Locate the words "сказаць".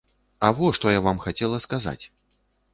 1.69-1.99